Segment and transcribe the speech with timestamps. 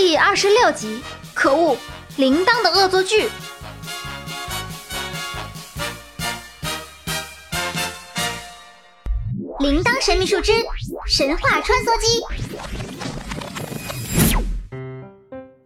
[0.00, 1.02] 第二十六集，
[1.34, 1.76] 可恶，
[2.18, 3.28] 铃铛的恶作剧。
[9.58, 10.52] 铃铛神秘树枝，
[11.08, 12.22] 神话穿梭机，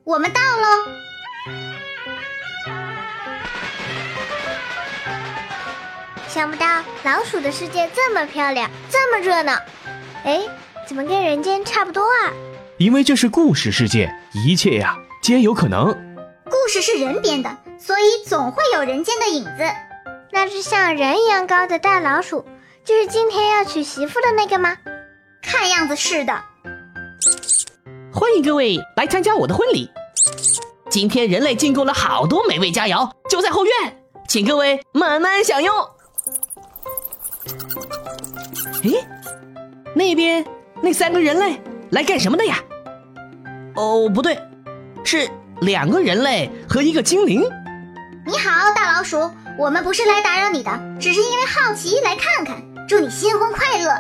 [0.03, 0.89] 我们到喽！
[6.27, 9.61] 想不到老鼠的世界这么漂亮，这么热闹。
[10.25, 10.41] 哎，
[10.89, 12.33] 怎么跟人间差不多啊？
[12.83, 15.87] 因为这是故事世界，一切呀皆有可能。
[16.47, 19.63] 故事是人编的，所以总会有人间的影子。
[20.33, 22.45] 那只像人一样高的大老鼠，
[22.85, 24.77] 就是今天要娶媳妇的那个吗？
[25.41, 26.43] 看样子是的。
[28.13, 29.89] 欢迎各位来参加我的婚礼。
[30.91, 33.73] 今天人类进贡了好多美味佳肴，就在后院，
[34.27, 35.73] 请各位慢慢享用。
[38.83, 39.07] 诶，
[39.95, 40.45] 那边
[40.81, 41.63] 那三个人类
[41.93, 42.59] 来干什么的呀？
[43.75, 44.39] 哦，不对，
[45.05, 45.29] 是
[45.63, 47.43] 两个人类和一个精灵。
[48.27, 52.63] 你好，大老鼠，我们不是来打扰你的，只是因为好奇来看看。
[52.87, 53.91] 祝你新婚快乐。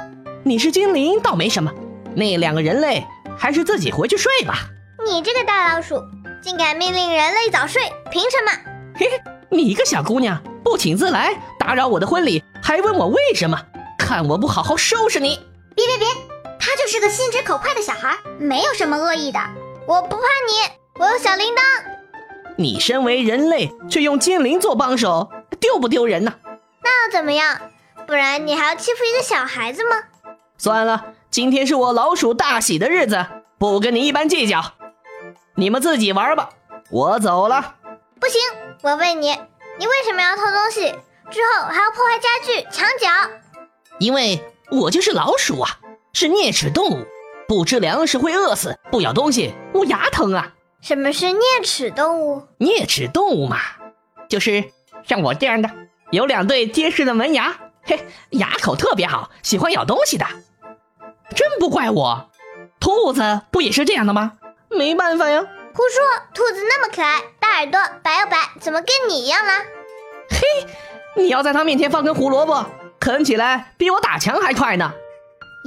[0.44, 1.72] 你是精灵倒没什么，
[2.14, 3.05] 那两个人类
[3.38, 4.69] 还是自己回去睡吧。
[5.06, 6.02] 你这个大老鼠，
[6.42, 8.52] 竟敢命令人类早睡，凭什么？
[8.94, 9.18] 嘿嘿，
[9.48, 13.58] 你一个小姑娘不请自来，打扰我的婚礼，还问我为什么？
[13.98, 15.41] 看我不好好收拾你！
[15.74, 16.06] 别别别，
[16.61, 19.41] 他就是个心直口快的小孩，没有什么恶意的。
[19.92, 21.60] 我不怕你，我有小铃铛。
[22.56, 26.32] 你身为人类，却用精灵做帮手，丢不丢人呢？
[26.82, 27.60] 那又怎么样？
[28.06, 29.96] 不然你还要欺负一个小孩子吗？
[30.56, 33.26] 算了，今天是我老鼠大喜的日子，
[33.58, 34.62] 不跟你一般计较。
[35.56, 36.48] 你们自己玩吧，
[36.90, 37.74] 我走了。
[38.18, 38.40] 不行，
[38.80, 39.38] 我问你，
[39.78, 40.90] 你为什么要偷东西？
[41.30, 43.08] 之后还要破坏家具、墙角？
[43.98, 45.68] 因为我就是老鼠啊，
[46.14, 47.06] 是啮齿动物，
[47.55, 50.55] 不吃粮食会饿死，不咬东西我牙疼啊。
[50.81, 52.48] 什么是啮齿动物？
[52.58, 53.58] 啮齿动物嘛，
[54.27, 54.64] 就是
[55.05, 55.70] 像我这样的，
[56.11, 57.55] 有两对结实的门牙，
[57.85, 60.24] 嘿，牙口特别好，喜欢咬东西的。
[61.36, 62.30] 真不怪我，
[62.80, 64.33] 兔子不也是这样的吗？
[64.70, 65.42] 没办法呀。
[65.74, 66.02] 胡说，
[66.33, 69.52] 兔子那么可爱，大耳朵，白又白，怎么跟你一样了？
[70.30, 70.67] 嘿，
[71.18, 72.64] 你要在它面前放根胡萝卜。
[72.98, 74.91] 啃起来比我打墙还快呢，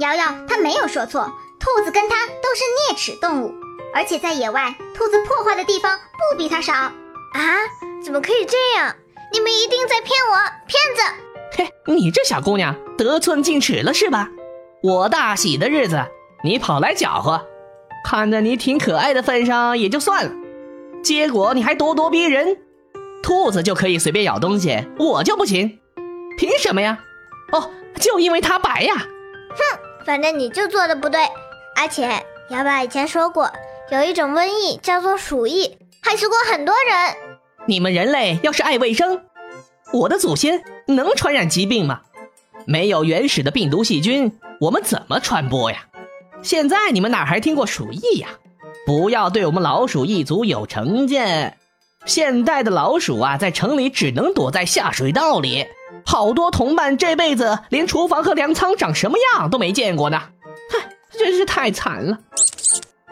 [0.00, 1.32] 瑶瑶她没有说错，
[1.66, 2.62] 兔子跟它都是
[2.94, 3.52] 啮齿动物，
[3.92, 6.92] 而且在野外，兔子破坏的地方不比它少啊！
[8.00, 8.94] 怎么可以这样？
[9.32, 10.36] 你们一定在骗我，
[10.68, 11.02] 骗子！
[11.56, 14.30] 嘿，你这小姑娘得寸进尺了是吧？
[14.80, 16.06] 我大喜的日子，
[16.44, 17.44] 你跑来搅和，
[18.04, 20.30] 看在你挺可爱的份上也就算了，
[21.02, 22.58] 结果你还咄咄逼人，
[23.24, 25.80] 兔子就可以随便咬东西，我就不行，
[26.38, 27.00] 凭什么呀？
[27.50, 28.94] 哦，就因为它白呀！
[28.94, 31.20] 哼，反正你就做的不对。
[31.76, 32.08] 而且
[32.50, 33.52] 姚爸以前说过，
[33.90, 37.16] 有一种瘟疫叫做鼠疫，害死过很多人。
[37.66, 39.20] 你们人类要是爱卫生，
[39.92, 42.00] 我的祖先能传染疾病吗？
[42.66, 45.86] 没有原始的病毒细菌，我们怎么传播呀？
[46.42, 48.28] 现在你们哪还听过鼠疫呀？
[48.86, 51.58] 不要对我们老鼠一族有成见。
[52.04, 55.66] 现代的老鼠啊，在城里只能躲在下水道里。
[56.04, 60.22] 好多同伴这辈子连厨房和粮仓长什么样都没见过呢，
[61.16, 62.18] 真是太惨了。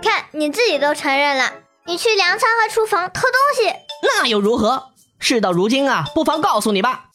[0.02, 1.52] 看你自己都承认了，
[1.86, 4.90] 你去粮仓和厨房偷东西，那又如何？
[5.18, 7.06] 事到如今啊，不妨告诉你吧，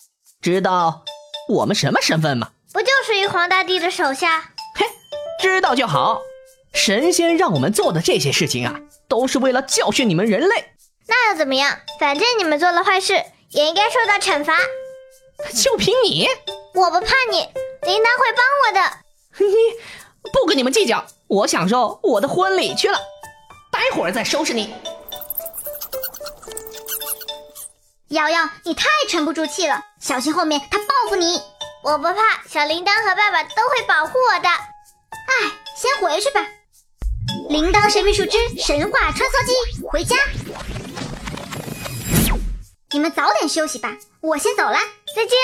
[0.41, 1.03] 知道
[1.47, 2.49] 我们什么身份吗？
[2.73, 4.51] 不就是玉皇大帝的手下？
[4.75, 4.85] 嘿，
[5.41, 6.21] 知道就好。
[6.73, 10.65] 神仙让我们做的这些事情啊，都是为了教训你们人类。
[11.07, 11.79] 那又怎么样？
[11.99, 13.13] 反正你们做了坏事，
[13.49, 14.57] 也应该受到惩罚。
[15.55, 16.27] 就凭你，
[16.73, 17.37] 我不怕你，
[17.81, 18.97] 铃铛会帮我的。
[19.45, 19.55] 你
[20.33, 22.99] 不跟你们计较，我享受我的婚礼去了。
[23.71, 24.73] 待会儿再收拾你。
[28.09, 31.41] 瑶瑶，你太沉不住气了，小心后面他报复你。
[31.83, 34.49] 我不怕，小铃铛和爸爸都会保护我的。
[34.49, 36.45] 哎，先回去吧。
[37.49, 40.15] 铃铛神秘树枝神话穿梭机，回家。
[42.91, 44.77] 你们早点休息吧，我先走了，
[45.15, 45.37] 再见。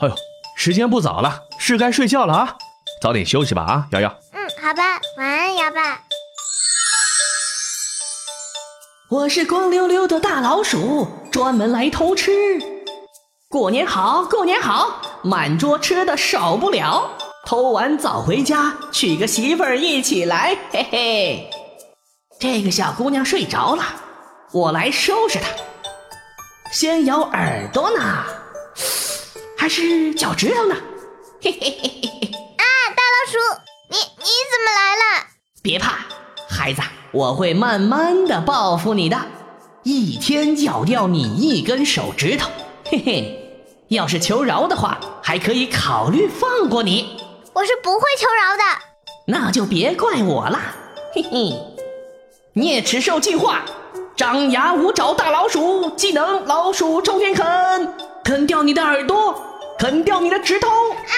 [0.00, 0.14] 哎呦，
[0.56, 2.58] 时间不早了，是该睡觉了啊，
[3.00, 4.14] 早点休息吧啊，瑶瑶。
[4.32, 6.02] 嗯，好吧，晚安，瑶爸。
[9.08, 12.30] 我是光溜溜的大老鼠，专门来偷吃。
[13.48, 17.10] 过年好，过年好，满桌吃的少不了。
[17.46, 21.50] 偷完早回家，娶个媳妇儿一起来，嘿嘿。
[22.38, 23.82] 这个小姑娘睡着了，
[24.52, 25.48] 我来收拾她。
[26.70, 28.24] 先咬耳朵呢，
[29.56, 30.76] 还是脚趾头呢？
[31.42, 32.29] 嘿嘿嘿嘿嘿！
[33.30, 33.38] 啊，大老鼠，
[33.88, 35.26] 你你怎么来了？
[35.62, 35.98] 别怕，
[36.48, 36.82] 孩子，
[37.12, 39.16] 我会慢慢的报复你的，
[39.84, 42.50] 一天咬掉你一根手指头。
[42.90, 47.16] 嘿嘿，要是求饶的话，还可以考虑放过你。
[47.52, 48.62] 我是不会求饶的。
[49.26, 50.60] 那就别怪我了。
[51.14, 51.54] 嘿嘿，
[52.54, 53.64] 啮齿兽进化，
[54.16, 57.94] 张牙舞爪大老鼠技能：老鼠冲天啃，
[58.24, 59.40] 啃掉你的耳朵，
[59.78, 60.68] 啃掉你的指头。
[60.68, 61.14] 哈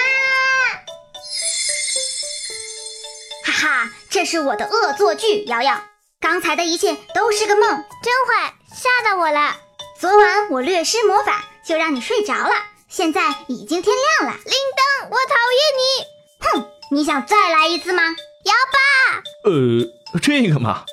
[4.23, 5.83] 这是我的恶作剧，瑶瑶。
[6.21, 7.69] 刚才的一切都是个梦，
[8.01, 9.57] 真坏，吓到我了。
[9.99, 12.53] 昨晚我略施魔法，就让你睡着了。
[12.87, 14.39] 现在已经天亮了。
[14.45, 16.63] 铃铛，我讨厌你。
[16.63, 18.01] 哼，你想再来一次吗？
[18.45, 19.23] 摇吧。
[19.43, 20.85] 呃，这个嘛，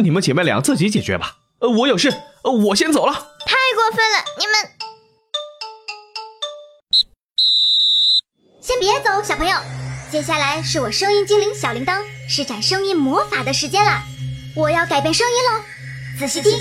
[0.00, 1.38] 你们姐妹俩自己解决吧。
[1.58, 2.08] 呃，我有事，
[2.44, 3.12] 呃，我先走了。
[3.12, 4.54] 太过分了，你们。
[8.60, 9.56] 先别走，小朋友。
[10.10, 14.02] 接下来是我声音精灵小铃铛施展声音魔法的时间了，
[14.56, 15.62] 我要改变声音喽，
[16.18, 16.58] 仔细听，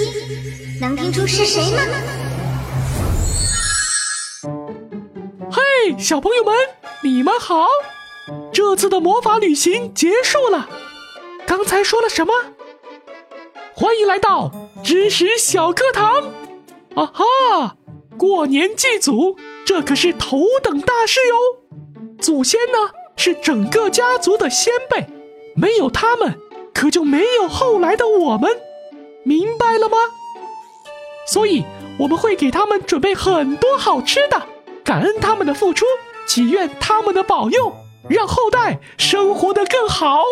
[0.80, 1.82] 能听出是谁吗？
[5.52, 6.56] 嘿，小朋友们，
[7.02, 7.66] 你们好！
[8.54, 10.70] 这次的魔法旅行结束了，
[11.48, 12.34] 刚才说了什么？
[13.74, 14.52] 欢迎来到
[14.84, 16.22] 知识小课堂！
[16.94, 17.76] 啊哈，
[18.16, 19.36] 过年祭祖，
[19.66, 22.16] 这可是头等大事哟！
[22.22, 22.92] 祖先呢？
[23.22, 25.06] 是整个家族的先辈，
[25.54, 26.40] 没有他们，
[26.74, 28.50] 可就没有后来的我们，
[29.24, 29.98] 明白了吗？
[31.28, 31.66] 所以
[32.00, 34.42] 我们会给他们准备很多好吃的，
[34.86, 35.86] 感恩他们的付出，
[36.30, 37.74] 祈愿他们的保佑，
[38.08, 40.24] 让后代生活的更好。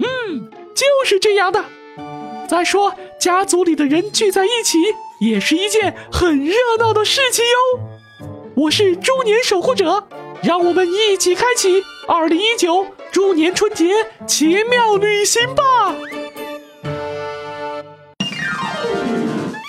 [0.00, 1.62] 嗯，就是这样的。
[2.48, 4.78] 再说，家族里的人聚在一起，
[5.20, 8.26] 也是一件很热闹的事情哟。
[8.56, 10.08] 我是猪年守护者。
[10.42, 13.94] 让我们一起开启二零一九猪年春节
[14.26, 15.62] 奇妙旅行吧！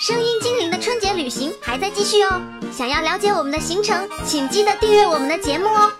[0.02, 2.42] 声音精灵的春节旅行还在继续哦，
[2.72, 5.92] 想要了解我们的行程，请记得订阅我们的节目哦。